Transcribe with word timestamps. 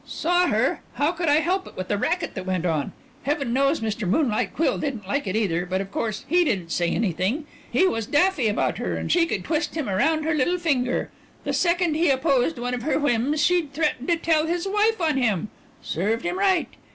"Saw 0.03 0.47
her! 0.47 0.81
How 0.95 1.11
could 1.11 1.29
I 1.29 1.41
help 1.41 1.67
it 1.67 1.77
with 1.77 1.87
the 1.87 1.95
racket 1.99 2.33
that 2.33 2.47
went 2.47 2.65
on. 2.65 2.91
Heaven 3.21 3.53
knows 3.53 3.81
Mr. 3.81 4.09
Moonlight 4.09 4.55
Quill 4.55 4.79
didn't 4.79 5.07
like 5.07 5.27
it 5.27 5.35
either 5.35 5.63
but 5.63 5.79
of 5.79 5.91
course 5.91 6.25
he 6.27 6.43
didn't 6.43 6.71
say 6.71 6.89
anything. 6.89 7.45
He 7.71 7.85
was 7.85 8.07
daffy 8.07 8.47
about 8.47 8.79
her 8.79 8.95
and 8.97 9.11
she 9.11 9.27
could 9.27 9.43
twist 9.43 9.75
him 9.75 9.87
around 9.87 10.23
her 10.23 10.33
little 10.33 10.57
finger. 10.57 11.11
The 11.43 11.53
second 11.53 11.93
he 11.93 12.09
opposed 12.09 12.57
one 12.57 12.73
of 12.73 12.81
her 12.81 12.97
whims 12.97 13.45
she'd 13.45 13.73
threaten 13.75 14.07
to 14.07 14.17
tell 14.17 14.47
his 14.47 14.67
wife 14.67 14.99
on 14.99 15.17
him. 15.17 15.49
Served 15.83 16.25
him 16.25 16.39
right. 16.39 16.69